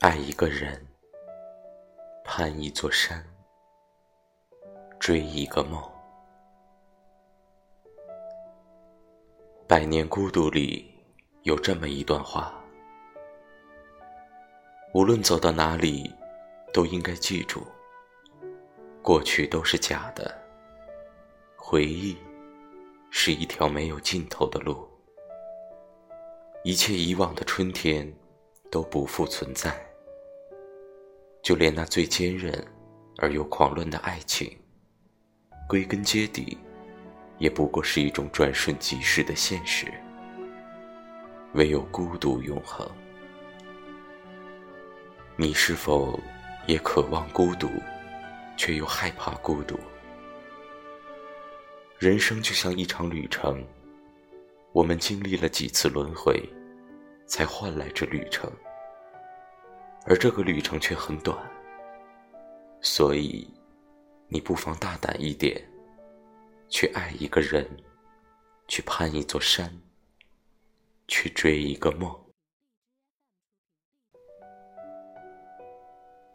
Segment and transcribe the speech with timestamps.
[0.00, 0.82] 爱一个人，
[2.24, 3.22] 攀一座山，
[4.98, 5.78] 追一个梦。
[9.68, 10.90] 百年孤独里
[11.42, 12.64] 有这么一段话：
[14.94, 16.10] 无论走到哪里，
[16.72, 17.62] 都应该记住，
[19.02, 20.34] 过去都是假的，
[21.58, 22.16] 回忆
[23.10, 24.88] 是一条没有尽头的路，
[26.64, 28.10] 一切以往的春天
[28.70, 29.89] 都不复存在。
[31.42, 32.52] 就连那最坚韧
[33.18, 34.56] 而又狂乱的爱情，
[35.68, 36.58] 归根结底，
[37.38, 39.86] 也不过是一种转瞬即逝的现实。
[41.54, 42.88] 唯有孤独永恒。
[45.36, 46.20] 你是否
[46.66, 47.68] 也渴望孤独，
[48.56, 49.78] 却又害怕孤独？
[51.98, 53.64] 人生就像一场旅程，
[54.72, 56.42] 我们经历了几次轮回，
[57.26, 58.50] 才换来这旅程。
[60.06, 61.36] 而这个旅程却很短，
[62.80, 63.46] 所以
[64.28, 65.62] 你不妨大胆一点，
[66.68, 67.68] 去爱一个人，
[68.66, 69.70] 去攀一座山，
[71.06, 72.29] 去追一个梦。